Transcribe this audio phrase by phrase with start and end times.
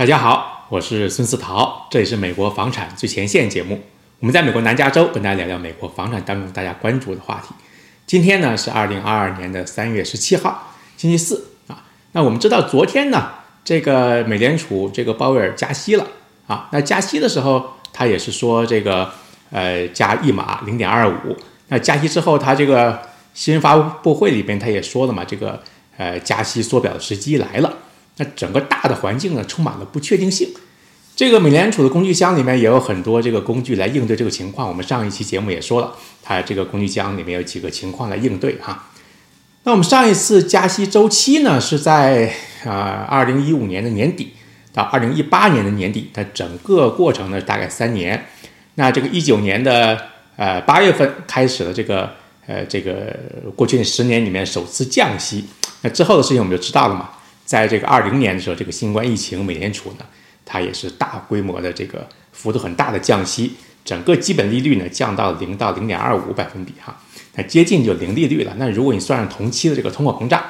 [0.00, 3.78] 大家好，我是孙思桃，这里是美国房产最前线节目。
[4.20, 7.54] 我们在美国南加州跟大家聊聊美国房产当中大家关注的话题。
[8.06, 11.84] 今天呢是二零二二年的三月十七号，星期四啊。
[12.12, 13.28] 那我们知道昨天呢，
[13.62, 16.06] 这个美联储这个鲍威尔加息了
[16.46, 16.70] 啊。
[16.72, 17.62] 那加息的时候，
[17.92, 19.12] 他也是说这个
[19.50, 21.36] 呃加一码零点二五。
[21.68, 22.98] 那加息之后，他这个
[23.34, 25.62] 新闻发布会里边他也说了嘛，这个
[25.98, 27.70] 呃加息缩表的时机来了。
[28.16, 30.48] 那整个大的环境呢，充满了不确定性。
[31.16, 34.66] 这个美联储的工具箱里面也有很多这个工具来应对这个情况。
[34.66, 35.92] 我们上一期节目也说了，
[36.22, 38.88] 它这个工具箱里面有几个情况来应对哈。
[39.64, 42.32] 那我们上一次加息周期呢，是在
[42.64, 44.32] 啊二零一五年的年底
[44.72, 48.26] 到二零一八年的年底，它整个过程呢大概三年。
[48.76, 50.00] 那这个一九年的
[50.36, 52.10] 呃八月份开始了这个
[52.46, 53.14] 呃这个
[53.54, 55.44] 过去十年里面首次降息。
[55.82, 57.10] 那之后的事情我们就知道了嘛。
[57.50, 60.06] 在这个二零年的时候，这个新冠疫情，美联储呢，
[60.44, 63.54] 它也是大规模的这个幅度很大的降息，
[63.84, 66.96] 整个基本利率呢降到零到零点二五百分比哈，
[67.34, 68.54] 那接近就零利率了。
[68.56, 70.40] 那如果你算上同期的这个通货膨胀，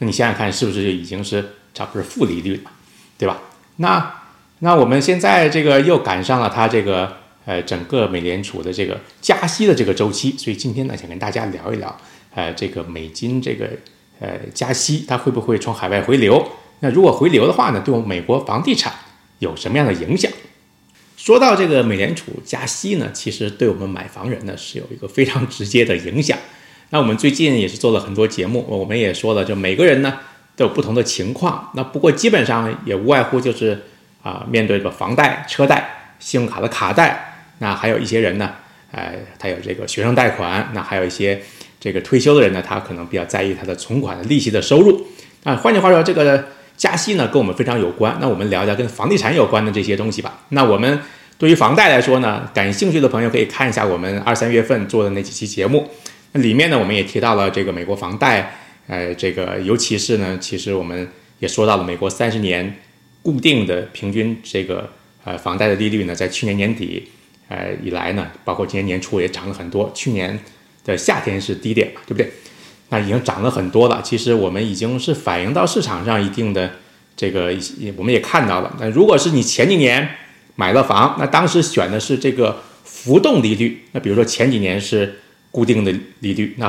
[0.00, 2.70] 那你想想看，是不是就已经是差不多负利率了，
[3.16, 3.40] 对吧？
[3.76, 4.14] 那
[4.58, 11.98] 那我们现在这个又赶上了它这个呃整个美联储的这个加息的这个周期，所以今天呢，想跟大家聊一聊，
[12.34, 13.66] 呃，这个美金这个。
[14.20, 16.46] 呃，加息它会不会从海外回流？
[16.80, 18.92] 那如果回流的话呢，对我们美国房地产
[19.38, 20.30] 有什么样的影响？
[21.16, 26.38] 说到这个美联储加息呢，其实对我们买房人呢是有一个非常直接的影响。
[26.90, 30.18] 那我们最近也是做了很多节目，我们也说了，就每个人呢
[30.56, 31.70] 都有不同的情况。
[31.74, 33.86] 那不过基本上也无外乎就是
[34.22, 38.52] 啊，面对这个房贷、车贷、信用卡的卡贷，那还有一些人呢，
[38.92, 41.42] 哎，他有这个学生贷款，那还有一些。
[41.80, 45.06] 这个退休的人呢，他可能比较在意他的存款的利息的收入
[45.42, 45.56] 啊。
[45.56, 46.44] 换句话说，这个
[46.76, 48.18] 加息呢跟我们非常有关。
[48.20, 50.42] 那我们聊一聊跟房地产有关的这些东西吧。
[50.50, 51.00] 那我们
[51.38, 55.88] 对于房贷来说呢，感兴趣的朋友可以看一下我们二三月份做的那几期节目。
[56.32, 58.54] 那里面呢，我们也提到了这个美国房贷，
[58.86, 61.08] 呃，这个尤其是呢，其实我们
[61.38, 62.76] 也说到了美国三十年
[63.22, 64.86] 固定的平均这个
[65.24, 67.08] 呃房贷的利率呢，在去年年底
[67.48, 69.90] 呃以来呢，包括今年年初也涨了很多。
[69.94, 70.38] 去年。
[70.84, 72.32] 的夏天是低点嘛，对不对？
[72.90, 74.00] 那已经涨了很多了。
[74.02, 76.70] 其实我们已经是反映到市场上一定的
[77.16, 77.54] 这个，
[77.96, 78.76] 我们也看到了。
[78.80, 80.16] 那如果是你前几年
[80.56, 85.20] 买了房，那当时选的是这个浮动利率，那比如说前几年是
[85.52, 86.68] 固定的利率，那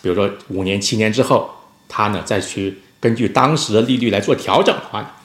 [0.00, 1.50] 比如说五年、七年之后，
[1.88, 5.20] 它呢再去根据当时的利率来做调整的话，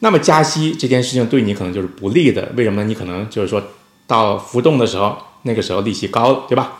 [0.00, 2.50] 那么加息这件事情对你可能就是不利的。
[2.56, 2.82] 为什么？
[2.82, 3.62] 你可能就是说
[4.08, 6.78] 到浮动的时候，那个时候利息高了，对吧？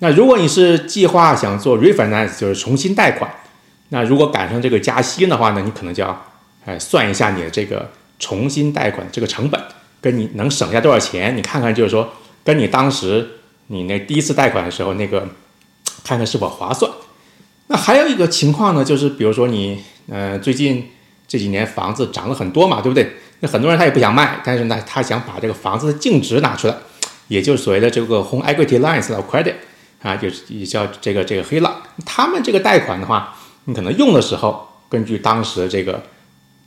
[0.00, 3.30] 那如果你是计划想做 refinance，就是重新贷款，
[3.90, 6.26] 那如果赶上这个加息的话呢，你可能就要，
[6.64, 9.60] 哎，算一下你的这个重新贷款这个成本，
[10.00, 12.08] 跟你能省下多少钱，你看看就是说，
[12.42, 13.28] 跟你当时
[13.66, 15.28] 你那第一次贷款的时候那个，
[16.02, 16.90] 看看是否划算。
[17.66, 20.88] 那还有一个情况呢，就是比如说你，呃，最近
[21.28, 23.16] 这几年房子涨了很多嘛，对不对？
[23.40, 26.74] 那很多人他也不想卖，但是呢，他想把这个房子的净值拿出来，
[27.28, 29.54] 也就是所谓的这个 home equity lines of credit。
[30.02, 36.02] 啊，就是也叫这个这个黑了，他们这个贷款的话，你可能用的时候，根据当时这个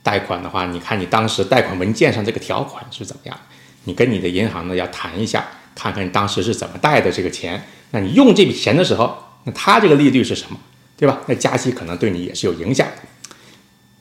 [0.04, 3.36] 贷款的话，你看你当时贷款文件上这个条款是怎么样，
[3.84, 10.56] 你跟你的银行呢要谈一下，看看你当时是怎么贷的这个钱，那你用这笔钱的时候，那他这个利率是什么，
[10.96, 11.18] 对吧？
[11.26, 13.02] 那加息可能对你也是有影响的。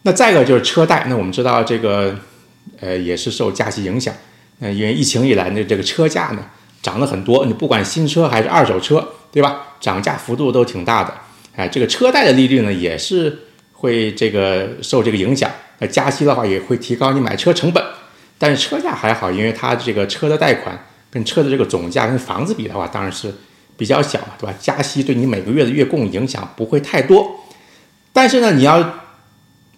[0.04, 2.16] 那再一个就是车贷，那我们知道这个
[2.80, 4.14] 呃也是受加息影响，
[4.60, 6.46] 那因为疫情以来呢，这个车价呢
[6.84, 9.08] 涨了很多，你不管新车还是二手车。
[9.34, 9.74] 对吧？
[9.82, 11.14] 涨价幅度都挺大的，
[11.56, 13.38] 哎，这个车贷的利率呢也是
[13.74, 15.50] 会这个受这个影响。
[15.80, 17.84] 那加息的话也会提高你买车成本，
[18.38, 23.34] 但是车价还好，因为它这个车的贷款跟车的这个总价跟房子比的话，当然是
[23.76, 24.54] 比较小嘛，对吧？
[24.60, 27.44] 加息对你每个月的月供影响不会太多。
[28.14, 29.00] 但是呢，你要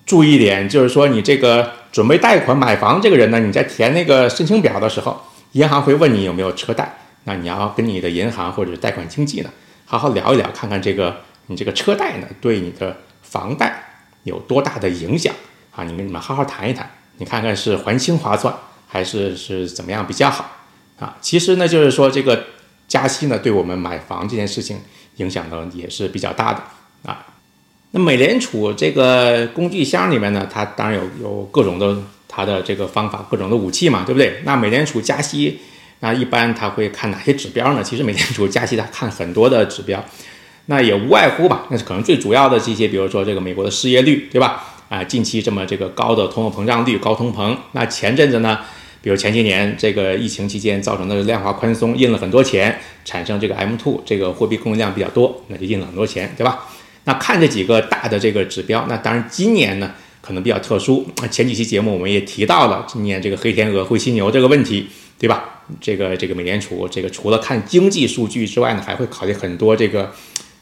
[0.06, 5.19] 注意一点，就是说你这个准备贷款买房这个人呢，你在填那个申请表的时候，
[5.54, 7.05] 银行会问你有没有车贷。
[7.27, 9.50] 那你要跟你的银行或者贷款经纪呢，
[9.86, 13.83] 好好聊一聊，看看这个你这个车贷呢对你的房贷
[14.24, 15.33] 有多大的影响
[15.75, 15.83] 啊？
[15.83, 18.56] 你跟你们好好谈一谈，你看看是还清划算
[18.88, 20.51] 还是是怎么样比较好
[21.00, 21.18] 啊？
[21.19, 22.45] 其实呢，就是说这个
[22.88, 24.80] 加息呢，对我们买房这件事情
[25.16, 26.62] 影响呢也是比较大的
[27.12, 27.25] 啊。
[27.89, 34.42] 那美联储这个工具箱里面呢，它当然有有各种的它的这个方法，各种的武器嘛，对不对？
[34.45, 35.60] 那美联储加息。
[36.01, 37.83] 那一般他会看哪些指标呢？
[37.83, 40.03] 其实美联储加息，他看很多的指标，
[40.68, 41.65] 那也无外乎吧。
[41.69, 44.63] 那是可能最主要的这些，比如说这个美国的失业率，对吧？
[44.89, 48.59] 啊，近期这么这个高的通货膨胀率、高通膨，那前阵子呢，
[49.01, 56.68] 比如前些年这个疫情期间造成的量化宽松，印了很多钱，产生这个 M2 这个货币供应量比较多，那就印了很多钱，对吧？
[57.06, 59.91] 那看这几个大的这个指标，那当然今年呢
[60.21, 61.07] 可能比较特殊。
[61.31, 64.88] 前几期节目我们也提到了今年这个黑天鹅灰犀牛这个问题，
[65.18, 65.55] 对吧？
[65.81, 70.12] 这个这个美联储这个除了看经济数据之外呢，还会考虑很多这个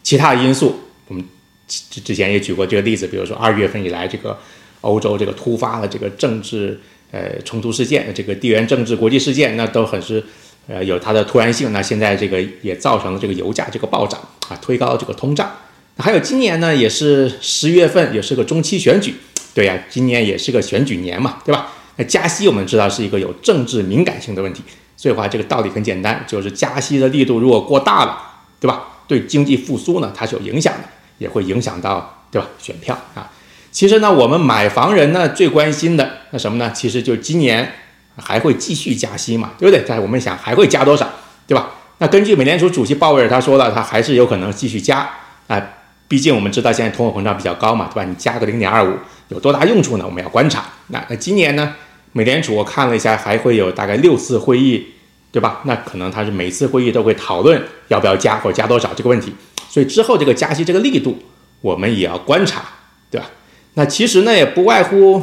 [0.01, 0.79] 其他因素。
[1.07, 1.23] 我们
[1.67, 4.37] 之之前也举过这个例子，比如说二月份以来这个
[4.81, 6.79] 欧洲这个突发的这个政治
[7.11, 10.23] 呃冲突事件，这个地缘政治国际事件，那都很是
[10.67, 11.73] 呃有它的突然性。
[11.73, 15.51] 那现在这个也造成了这个油价这个暴涨啊，推高这个通胀。
[15.97, 19.13] 还有今年呢，也是十月份，也是个中期选举，
[19.53, 21.71] 对呀，今年也是个选举年嘛，对吧？
[21.97, 24.63] 那加息我们知道是一个有政治敏感性的问题，
[24.95, 28.17] 所以话这个道理很简单，就是加息的力度如果过大了，
[28.59, 28.83] 对吧？
[29.05, 30.83] 对经济复苏呢，它是有影响的，
[31.17, 32.47] 也会影响到，对吧？
[32.57, 33.29] 选票啊，
[33.71, 36.71] 其实呢，我们买房人呢最关心的那什么呢？
[36.73, 37.73] 其实就今年
[38.15, 39.83] 还会继续加息嘛，对不对？
[39.83, 41.09] 在我们想还会加多少，
[41.45, 41.71] 对吧？
[41.97, 45.09] 那根据美联储主席鲍威尔他说了，他还是有可能继续加
[45.47, 45.61] 啊。
[46.07, 48.03] 毕竟我们知道现在通货膨胀比较高嘛，对吧？
[48.03, 48.95] 你加个零点二五
[49.29, 50.05] 有多大用处呢？
[50.05, 50.63] 我们要观察。
[50.87, 51.75] 那那今年呢？
[52.13, 54.85] 美联储我看了一下，还会有大概六次会议，
[55.31, 55.59] 对吧？
[55.65, 59.33] 那可能它是每次会议都会讨论要不要加或者加多少这个问题。
[59.69, 61.17] 所以之后这个加息这个力度，
[61.59, 62.63] 我们也要观察，
[63.11, 63.27] 对吧？
[63.73, 65.21] 那其实呢也不外乎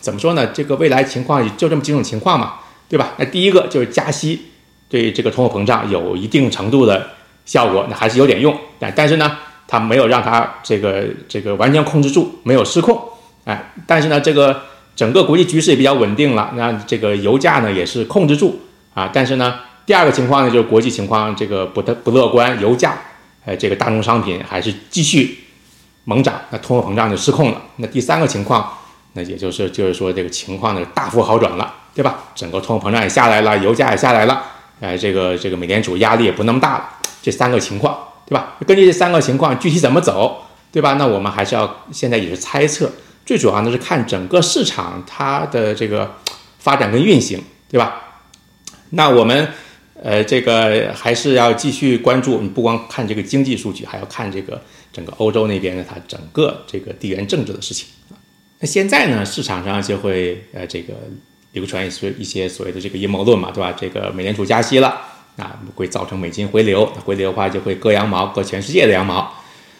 [0.00, 0.46] 怎么说呢？
[0.48, 2.54] 这个未来情况也就这么几种情况嘛，
[2.88, 3.14] 对吧？
[3.16, 4.42] 那第一个就是加息
[4.88, 7.10] 对这个通货膨胀有一定程度的
[7.44, 8.56] 效果，那还是有点用。
[8.78, 9.38] 但但是呢？
[9.68, 12.96] 它没有让它这个这个完全控制住，没有失控，
[13.46, 14.62] 哎，但是呢，这个
[14.96, 18.58] 整个国际局势也比较稳定了，那这个油价呢也是控制住
[18.94, 22.98] 啊，但是呢，第二个情况呢就是国际情况这个不太不乐观，油价，
[23.44, 25.38] 哎，这个大宗商品还是继续
[26.04, 27.62] 猛涨，那通货膨胀就失控了。
[27.76, 28.68] 那第三个情况，
[29.12, 32.24] 那也就是就是说这个情况呢大幅好转了，对吧？
[32.34, 34.42] 整个通货膨胀也下来了，油价也下来了，
[34.80, 36.88] 哎，这个这个美联储压力也不那么大了，
[37.22, 37.96] 这三个情况。
[38.28, 38.56] 对吧？
[38.66, 40.94] 根据这三个情况，具体怎么走，对吧？
[40.94, 42.90] 那我们还是要现在也是猜测，
[43.26, 46.14] 最主要呢是看整个市场它的这个
[46.58, 48.24] 发展跟运行，对吧？
[48.90, 49.48] 那我们
[50.02, 54.62] 呃这个还是要继续关注，你不光看这个经济数据，还要看这个
[54.92, 57.88] 整个欧洲那边的它整个这个地缘政治的事情。
[58.60, 60.94] 那现在呢，市场上就会呃这个
[61.52, 63.74] 流传一些一些所谓的这个阴谋论嘛，对吧？
[63.78, 65.02] 这个美联储加息了。
[65.36, 69.30] 啊，会造成美金回流，回流的话就会割羊毛，割全世界的羊毛，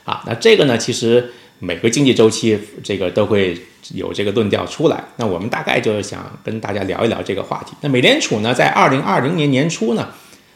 [0.04, 3.58] 啊，那这个呢，其实每个经济周期这个都会
[3.94, 5.02] 有这个论调出来。
[5.16, 7.74] 那我们大概就是想跟大家聊一聊这个话题。
[7.80, 10.08] 那美联储呢，在二零二零年年初呢，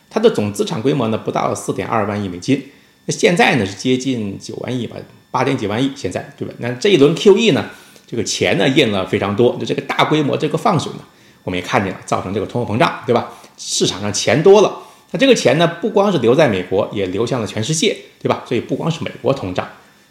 [0.09, 2.63] 它的总资产规模呢不到四点二万亿美金，
[3.07, 4.97] 那现在呢是接近九万亿吧，
[5.31, 6.53] 八点几万亿，现在对吧？
[6.59, 7.65] 那这一轮 QE 呢，
[8.07, 11.01] 这个钱呢印了非常多，就这个大规模这个放水呢，
[11.45, 13.31] 我们也看见了，造成这个通货膨胀，对吧？
[13.57, 14.79] 市场上钱多了。
[15.13, 18.45] 那这个钱呢，不光是留在美国，也流向了全世界，对吧？
[18.47, 19.69] 所以不光是美国通胀，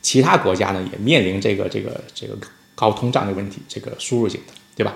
[0.10, 2.36] 其他国家呢也面临这个这个这个
[2.74, 4.96] 高通胀的问题，这个输入性的，对吧？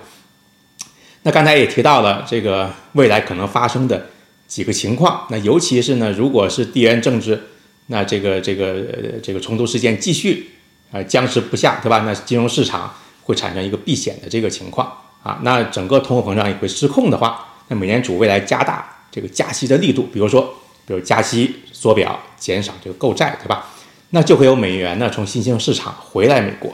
[1.21, 4.07] 那刚才也提到了这个未来可能发生的
[4.48, 7.39] 几个情况，那尤其是呢，如果是地缘政治，
[7.88, 8.74] 那这个这个
[9.21, 10.50] 这个冲突事件继续
[10.92, 12.00] 啊僵持不下，对吧？
[12.00, 18.90] 那金融市场会产生一个避险的这个情况啊，那整个通货膨胀也会失控的话，那美联储未来加大。
[19.11, 20.42] 这个加息的力度，比如说，
[20.88, 23.69] 比如加息缩表，减少这个购债，对吧？
[24.16, 26.72] 那就会有美元呢从新兴市场回来美国，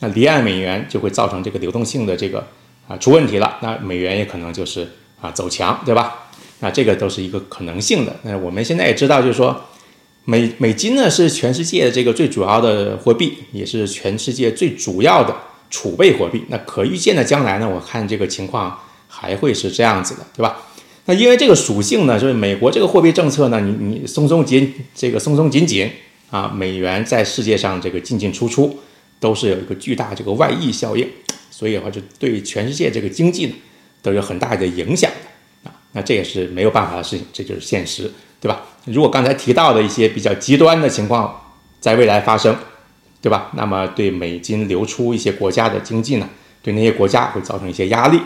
[0.00, 2.44] 那离岸美元就会造成这个流动性的这个
[2.88, 4.88] 啊出问题了，那美元也可能就是
[5.20, 6.30] 啊走强，对吧？
[6.58, 8.16] 那这个都是一个可能性的。
[8.22, 9.58] 那我们现在也知道，就是说
[10.24, 15.32] 美美金呢是全世界的这个最主要的货币，也是全世界最主要的
[15.70, 16.44] 储备货币。
[16.48, 20.56] 那可预见的将来呢，我看这个情况还会是这样子的，对吧？
[21.04, 25.88] 那因为这个属性呢，就是美国这个货币政策呢，你你松松紧这个松松紧紧
[26.30, 28.78] 啊，美元在世界上这个进进出出
[29.18, 31.08] 都是有一个巨大这个外溢效应，
[31.50, 33.54] 所以的话就对全世界这个经济呢
[34.00, 35.74] 都有很大的影响的啊。
[35.92, 38.10] 那这也是没有办法的事情，这就是现实，
[38.40, 38.62] 对吧？
[38.84, 42.56] 如果刚才提到的一些比较极端的情况在未来发生，
[43.20, 43.50] 对吧？
[43.54, 46.28] 那么对美金流出一些国家的经济呢，
[46.62, 48.20] 对那些国家会造成一些压力。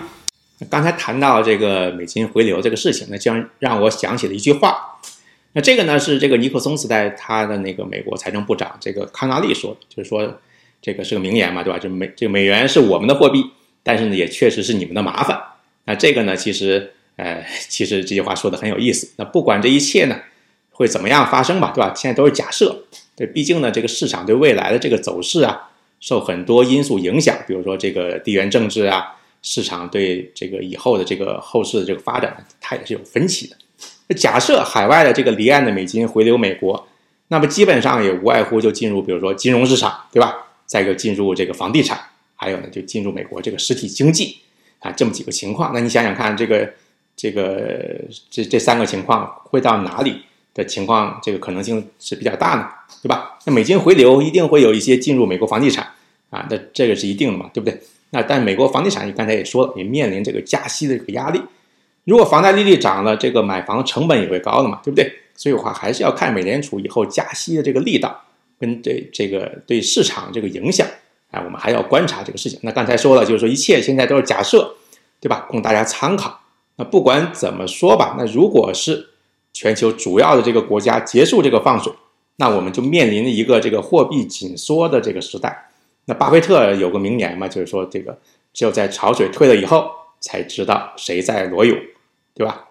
[0.71, 5.01] 刚才谈到这个美金回流这个事情，那将让我想起了一句话。
[5.55, 10.41] 那这个呢是这个尼克松时代他的那个美国财政部长这个康纳利说的，就是说
[10.83, 11.79] 这个是个名言嘛，对吧？
[11.79, 13.43] 这美这个美元是我们的货币，
[13.83, 15.41] 但是呢也确实是你们的麻烦。
[15.87, 19.11] 那这个呢其实呃其实这句话说的很有意思。
[19.17, 20.21] 那不管这一切呢
[20.71, 21.95] 会怎么样发生吧，对吧？
[21.97, 22.85] 现在都是假设，
[23.17, 25.71] 对，毕竟呢这个市场对未来的这个走势啊。
[26.01, 33.57] 受很多因素影响，比如说这个地缘政治啊，市场对这个以后的这个后市的这个发展，它也是有分歧的。
[34.17, 36.87] 假设海外的这个离岸的美金回流美国，
[37.29, 40.35] 那么基本上也无外乎就进入，比如说金融市场，对吧？
[40.67, 41.99] 再一个进入这个房地产，
[42.37, 44.39] 还有呢就进入美国这个实体经济
[44.81, 45.73] 啊，这么几个情况。
[45.73, 46.71] 那你想想看，这个
[47.17, 52.69] 这个这这三个情况会到哪里的情况，这个可能性是比较大呢，
[53.03, 53.39] 对吧？
[53.47, 55.87] 那美金回流一定会有一些进入美国房地产
[56.31, 57.81] 啊，那这个是一定的嘛，对不对？
[58.11, 61.41] 那但美国房地产，你刚才也说了，也面临这个加息的这个压力。
[62.05, 65.11] 如果房贷利率涨了，这个买房成本也会高的嘛，对不对？
[65.37, 68.21] 所以的话，还是要看美联储以后加息的这个力道，
[68.61, 70.87] 跟对这个对市场这个影响，
[71.31, 72.59] 哎，我们还要观察这个事情。
[72.63, 74.77] 那刚才说了，就是说一切现在都是假设，
[75.21, 75.47] 对吧？
[75.49, 76.41] 供大家参考。
[76.77, 79.09] 那不管怎么说吧，那如果是
[79.53, 81.93] 全球主要的这个国家结束这个放水，
[82.37, 85.71] 那我们就面临一个这个货币紧缩的这个时代。
[86.05, 88.17] 那巴菲特有个名言嘛，就是说这个
[88.53, 91.77] 只有在潮水退了以后，才知道谁在裸泳。
[92.35, 92.69] 对吧？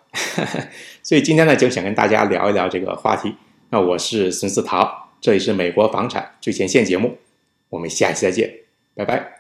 [1.02, 3.36] 所以今天呢，就想跟大家聊一聊这个话题。
[3.70, 7.18] 那我是孙思桃，这里是美国房产最前线节目，
[7.70, 8.54] 我们下期再见，
[8.94, 9.33] 拜拜。